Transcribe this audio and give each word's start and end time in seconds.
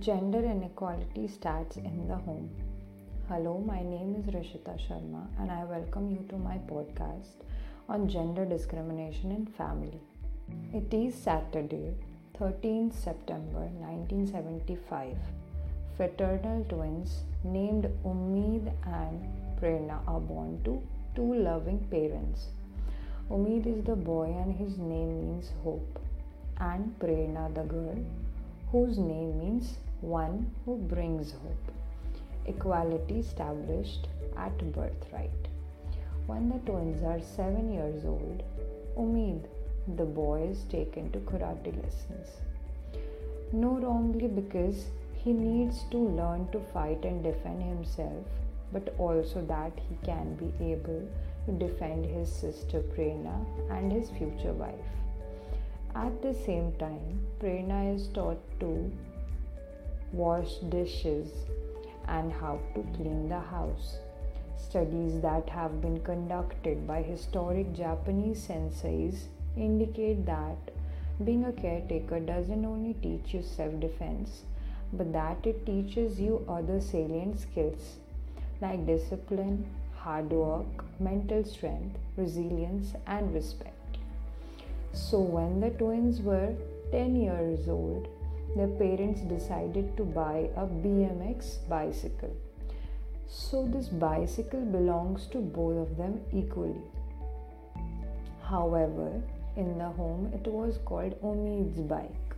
Gender 0.00 0.42
inequality 0.44 1.28
starts 1.28 1.76
in 1.76 2.08
the 2.08 2.16
home. 2.16 2.50
Hello, 3.28 3.62
my 3.64 3.80
name 3.80 4.16
is 4.18 4.26
Rishita 4.34 4.76
Sharma, 4.76 5.28
and 5.38 5.52
I 5.52 5.62
welcome 5.62 6.10
you 6.10 6.26
to 6.28 6.36
my 6.36 6.58
podcast 6.68 7.44
on 7.88 8.08
gender 8.08 8.44
discrimination 8.44 9.30
in 9.30 9.46
family. 9.46 10.00
It 10.74 10.92
is 10.92 11.14
Saturday, 11.14 11.94
13th 12.40 12.94
September 12.94 13.68
1975. 13.78 15.16
Fraternal 15.96 16.64
twins 16.64 17.22
named 17.44 17.86
Umid 18.04 18.72
and 18.88 19.24
Prerna 19.60 20.00
are 20.08 20.18
born 20.18 20.60
to 20.64 20.82
two 21.14 21.32
loving 21.32 21.78
parents. 21.92 22.46
Umid 23.30 23.66
is 23.66 23.84
the 23.84 23.94
boy, 23.94 24.34
and 24.36 24.52
his 24.56 24.78
name 24.78 25.20
means 25.20 25.52
hope, 25.62 26.00
and 26.60 26.94
Prerna 27.00 27.52
the 27.54 27.62
girl 27.62 27.98
whose 28.70 28.98
name 28.98 29.38
means 29.38 29.78
one 30.00 30.50
who 30.64 30.76
brings 30.76 31.32
hope. 31.32 31.72
Equality 32.46 33.20
established 33.20 34.08
at 34.36 34.72
birthright. 34.72 35.48
When 36.26 36.48
the 36.50 36.58
twins 36.70 37.02
are 37.02 37.20
seven 37.20 37.72
years 37.72 38.04
old, 38.04 38.42
Umid, 38.96 39.46
the 39.96 40.04
boy, 40.04 40.48
is 40.50 40.62
taken 40.64 41.10
to 41.12 41.18
karate 41.20 41.74
lessons. 41.82 42.28
Not 43.52 43.82
only 43.82 44.28
because 44.28 44.86
he 45.14 45.32
needs 45.32 45.84
to 45.90 45.98
learn 45.98 46.48
to 46.52 46.60
fight 46.72 47.04
and 47.04 47.22
defend 47.22 47.62
himself, 47.62 48.24
but 48.72 48.94
also 48.98 49.42
that 49.46 49.72
he 49.88 49.96
can 50.06 50.34
be 50.34 50.52
able 50.72 51.08
to 51.46 51.52
defend 51.52 52.04
his 52.04 52.30
sister 52.30 52.80
Prerna 52.80 53.44
and 53.70 53.90
his 53.90 54.10
future 54.10 54.52
wife. 54.52 54.92
At 55.94 56.22
the 56.22 56.32
same 56.32 56.72
time, 56.78 57.26
Prerna 57.40 57.94
is 57.94 58.06
taught 58.08 58.38
to 58.60 58.92
wash 60.12 60.58
dishes 60.68 61.32
and 62.06 62.32
how 62.32 62.60
to 62.74 62.82
clean 62.94 63.28
the 63.28 63.40
house. 63.40 63.98
Studies 64.56 65.20
that 65.20 65.48
have 65.48 65.80
been 65.80 65.98
conducted 66.00 66.86
by 66.86 67.02
historic 67.02 67.72
Japanese 67.74 68.46
senseis 68.46 69.24
indicate 69.56 70.24
that 70.26 70.70
being 71.24 71.44
a 71.44 71.52
karateka 71.52 72.24
doesn't 72.24 72.64
only 72.64 72.94
teach 72.94 73.34
you 73.34 73.42
self 73.42 73.78
defense, 73.80 74.42
but 74.92 75.12
that 75.12 75.44
it 75.44 75.66
teaches 75.66 76.20
you 76.20 76.44
other 76.48 76.80
salient 76.80 77.40
skills 77.40 77.96
like 78.60 78.86
discipline, 78.86 79.66
hard 79.96 80.30
work, 80.30 80.84
mental 81.00 81.44
strength, 81.44 81.98
resilience, 82.16 82.94
and 83.06 83.34
respect. 83.34 83.79
So, 84.92 85.20
when 85.20 85.60
the 85.60 85.70
twins 85.70 86.20
were 86.20 86.54
10 86.90 87.16
years 87.16 87.68
old, 87.68 88.08
their 88.56 88.68
parents 88.68 89.20
decided 89.20 89.96
to 89.96 90.04
buy 90.04 90.50
a 90.56 90.66
BMX 90.66 91.68
bicycle. 91.68 92.34
So, 93.28 93.66
this 93.66 93.88
bicycle 93.88 94.60
belongs 94.60 95.26
to 95.28 95.38
both 95.38 95.88
of 95.88 95.96
them 95.96 96.20
equally. 96.32 96.82
However, 98.42 99.22
in 99.56 99.78
the 99.78 99.90
home, 99.90 100.32
it 100.34 100.46
was 100.50 100.78
called 100.84 101.14
Umid's 101.22 101.80
bike. 101.80 102.34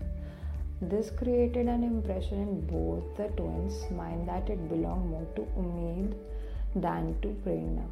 This 0.83 1.11
created 1.11 1.69
an 1.69 1.85
impression 1.85 2.41
in 2.41 2.61
both 2.67 3.17
the 3.17 3.29
twins' 3.37 3.91
mind 3.91 4.29
that 4.29 4.51
it 4.51 4.69
belonged 4.69 5.09
more 5.11 5.27
to 5.37 5.43
Umid 5.57 6.15
than 6.75 7.17
to 7.23 7.29
Prerna. 7.47 7.87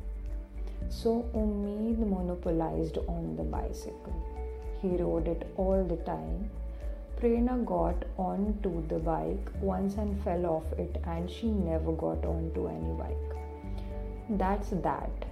So 0.89 1.31
Umid 1.35 1.99
monopolized 1.99 2.99
on 3.07 3.37
the 3.37 3.45
bicycle. 3.45 4.30
He 4.83 4.97
rode 4.97 5.29
it 5.29 5.47
all 5.57 5.85
the 5.85 5.97
time. 5.97 6.51
Prerna 7.21 7.65
got 7.67 8.05
onto 8.17 8.87
the 8.89 8.99
bike 8.99 9.51
once 9.61 9.97
and 9.97 10.23
fell 10.25 10.47
off 10.47 10.73
it, 10.79 10.97
and 11.05 11.31
she 11.31 11.51
never 11.51 11.93
got 11.93 12.25
onto 12.25 12.67
any 12.67 12.95
bike. 12.95 13.37
That's 14.31 14.71
that. 14.71 15.27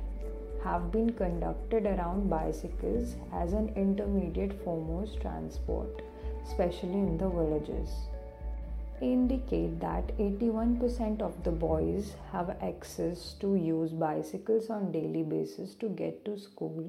Have 0.64 0.92
been 0.92 1.12
conducted 1.12 1.86
around 1.86 2.28
bicycles 2.28 3.16
as 3.32 3.52
an 3.54 3.72
intermediate 3.76 4.52
foremost 4.64 5.20
transport, 5.20 6.02
especially 6.44 7.00
in 7.06 7.16
the 7.16 7.28
villages. 7.28 7.88
Indicate 9.00 9.80
that 9.80 10.08
81% 10.18 11.22
of 11.22 11.42
the 11.44 11.52
boys 11.52 12.16
have 12.32 12.56
access 12.60 13.34
to 13.40 13.54
use 13.54 13.92
bicycles 13.92 14.68
on 14.68 14.90
daily 14.90 15.22
basis 15.22 15.74
to 15.76 15.88
get 15.88 16.24
to 16.24 16.36
school 16.36 16.84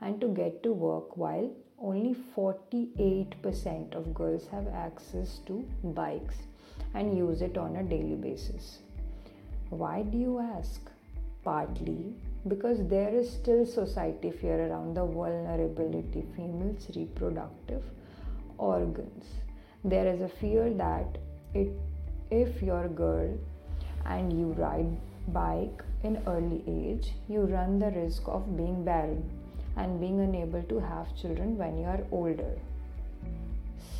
and 0.00 0.20
to 0.20 0.28
get 0.28 0.62
to 0.62 0.72
work 0.72 1.16
while 1.16 1.50
only 1.80 2.14
48% 2.36 3.94
of 3.94 4.14
girls 4.14 4.46
have 4.48 4.68
access 4.68 5.38
to 5.46 5.64
bikes 5.82 6.36
and 6.94 7.16
use 7.16 7.40
it 7.40 7.56
on 7.56 7.76
a 7.76 7.82
daily 7.82 8.16
basis. 8.16 8.80
Why 9.70 10.02
do 10.02 10.18
you 10.18 10.38
ask? 10.38 10.90
Partly 11.42 12.14
because 12.48 12.86
there 12.88 13.14
is 13.14 13.30
still 13.30 13.64
society 13.64 14.30
fear 14.30 14.68
around 14.68 14.94
the 14.94 15.06
vulnerability 15.06 16.24
females 16.36 16.90
reproductive 16.94 17.82
organs. 18.58 19.24
There 19.84 20.06
is 20.06 20.20
a 20.20 20.28
fear 20.28 20.70
that 20.74 21.16
it, 21.54 21.72
if 22.30 22.62
you're 22.62 22.84
a 22.84 22.88
girl 22.88 23.38
and 24.04 24.38
you 24.38 24.52
ride 24.52 24.98
bike 25.28 25.82
in 26.02 26.22
early 26.26 26.62
age, 26.66 27.12
you 27.28 27.40
run 27.42 27.78
the 27.78 27.90
risk 27.90 28.22
of 28.26 28.56
being 28.56 28.84
barren 28.84 29.39
and 29.80 30.00
being 30.00 30.20
unable 30.20 30.62
to 30.74 30.80
have 30.80 31.14
children 31.22 31.56
when 31.58 31.78
you 31.78 31.86
are 31.94 32.04
older. 32.10 32.52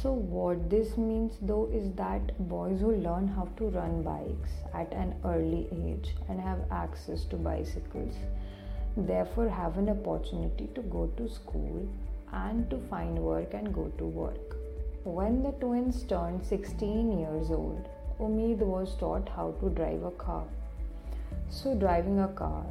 So, 0.03 0.13
what 0.13 0.69
this 0.71 0.97
means 0.97 1.39
though 1.43 1.69
is 1.81 1.91
that 2.03 2.37
boys 2.49 2.81
who 2.81 2.93
learn 3.07 3.29
how 3.29 3.49
to 3.59 3.71
run 3.79 4.03
bikes 4.03 4.53
at 4.73 4.93
an 4.93 5.15
early 5.25 5.67
age 5.87 6.15
and 6.29 6.41
have 6.41 6.61
access 6.71 7.25
to 7.33 7.37
bicycles 7.37 8.15
therefore 8.97 9.49
have 9.49 9.79
an 9.79 9.89
opportunity 9.89 10.69
to 10.75 10.83
go 10.83 11.07
to 11.17 11.29
school 11.29 11.89
and 12.33 12.69
to 12.71 12.79
find 12.91 13.19
work 13.19 13.55
and 13.55 13.75
go 13.75 13.91
to 13.99 14.05
work. 14.05 14.57
When 15.05 15.43
the 15.43 15.53
twins 15.53 16.03
turned 16.03 16.45
16 16.45 17.19
years 17.19 17.51
old, 17.51 17.89
Umid 18.19 18.59
was 18.59 18.95
taught 18.97 19.29
how 19.29 19.53
to 19.61 19.71
drive 19.71 20.03
a 20.03 20.11
car. 20.11 20.45
So, 21.49 21.75
driving 21.75 22.21
a 22.21 22.29
car 22.29 22.67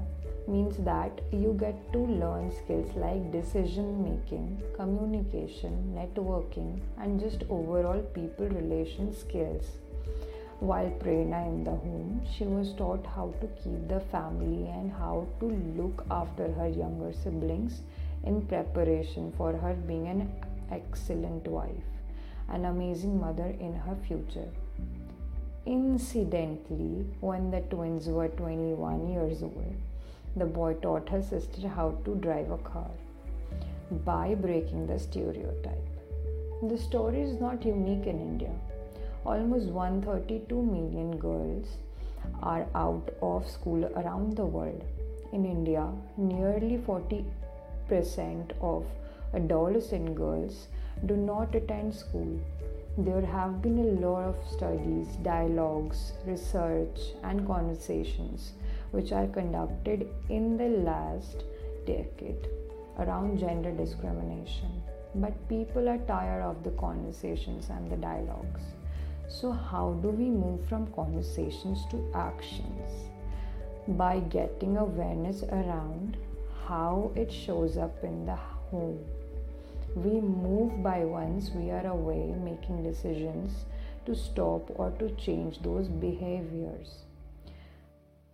means 0.47 0.77
that 0.77 1.21
you 1.31 1.55
get 1.59 1.91
to 1.93 1.99
learn 1.99 2.51
skills 2.51 2.95
like 2.95 3.31
decision 3.31 4.03
making, 4.03 4.61
communication, 4.75 5.93
networking, 5.95 6.79
and 6.99 7.19
just 7.19 7.43
overall 7.49 8.01
people 8.13 8.47
relation 8.47 9.13
skills. 9.13 9.65
While 10.59 10.89
Prerna 10.99 11.47
in 11.47 11.63
the 11.63 11.71
home, 11.71 12.21
she 12.29 12.43
was 12.43 12.73
taught 12.73 13.05
how 13.05 13.33
to 13.39 13.47
keep 13.63 13.87
the 13.87 13.99
family 13.99 14.67
and 14.67 14.91
how 14.91 15.27
to 15.39 15.45
look 15.45 16.05
after 16.11 16.51
her 16.51 16.67
younger 16.67 17.13
siblings 17.13 17.81
in 18.25 18.41
preparation 18.41 19.31
for 19.37 19.53
her 19.53 19.73
being 19.73 20.07
an 20.07 20.31
excellent 20.71 21.47
wife, 21.47 21.89
an 22.49 22.65
amazing 22.65 23.19
mother 23.19 23.55
in 23.59 23.73
her 23.73 23.95
future. 24.07 24.49
Incidentally, 25.65 27.05
when 27.21 27.51
the 27.51 27.61
twins 27.61 28.07
were 28.07 28.27
21 28.27 29.11
years 29.11 29.43
old, 29.43 29.75
the 30.35 30.45
boy 30.45 30.73
taught 30.75 31.09
her 31.09 31.21
sister 31.21 31.67
how 31.67 31.91
to 32.05 32.15
drive 32.15 32.51
a 32.51 32.57
car 32.57 32.91
by 34.05 34.35
breaking 34.35 34.85
the 34.87 34.99
stereotype. 34.99 35.89
The 36.61 36.77
story 36.77 37.21
is 37.21 37.39
not 37.39 37.65
unique 37.65 38.05
in 38.05 38.19
India. 38.19 38.51
Almost 39.25 39.67
132 39.67 40.61
million 40.61 41.17
girls 41.17 41.77
are 42.43 42.67
out 42.75 43.09
of 43.21 43.49
school 43.49 43.85
around 43.95 44.35
the 44.35 44.45
world. 44.45 44.83
In 45.33 45.45
India, 45.45 45.87
nearly 46.17 46.77
40% 46.77 47.25
of 48.61 48.85
adolescent 49.33 50.15
girls 50.15 50.67
do 51.05 51.15
not 51.15 51.55
attend 51.55 51.95
school. 51.95 52.39
There 52.97 53.25
have 53.25 53.61
been 53.61 53.79
a 53.79 54.05
lot 54.05 54.23
of 54.23 54.35
studies, 54.51 55.07
dialogues, 55.23 56.13
research, 56.25 56.99
and 57.23 57.47
conversations 57.47 58.53
which 58.91 59.11
are 59.11 59.27
conducted 59.27 60.07
in 60.29 60.57
the 60.57 60.69
last 60.69 61.43
decade 61.85 62.47
around 62.97 63.39
gender 63.39 63.71
discrimination. 63.71 64.81
But 65.15 65.47
people 65.49 65.89
are 65.89 65.97
tired 65.99 66.43
of 66.43 66.63
the 66.63 66.71
conversations 66.71 67.69
and 67.69 67.89
the 67.91 67.97
dialogues. 67.97 68.61
So, 69.27 69.51
how 69.51 69.93
do 70.01 70.09
we 70.09 70.29
move 70.29 70.67
from 70.67 70.91
conversations 70.93 71.85
to 71.91 72.11
actions? 72.13 72.89
By 73.87 74.19
getting 74.19 74.77
awareness 74.77 75.43
around 75.43 76.17
how 76.67 77.11
it 77.15 77.31
shows 77.31 77.77
up 77.77 78.03
in 78.03 78.25
the 78.25 78.35
home. 78.35 79.03
We 79.95 80.21
move 80.21 80.83
by 80.83 81.05
once 81.05 81.49
we 81.49 81.71
are 81.71 81.87
away 81.87 82.35
making 82.43 82.83
decisions 82.83 83.65
to 84.05 84.15
stop 84.15 84.69
or 84.75 84.91
to 84.99 85.09
change 85.15 85.61
those 85.61 85.87
behaviors. 85.87 87.08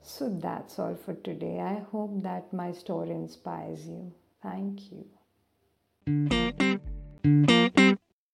So 0.08 0.30
that's 0.30 0.78
all 0.78 0.96
for 0.96 1.16
today. 1.16 1.60
I 1.60 1.80
hope 1.92 2.22
that 2.22 2.54
my 2.54 2.72
story 2.74 3.10
inspires 3.10 3.88
you. 3.88 4.14
Thank 4.44 4.92
you. 4.92 5.06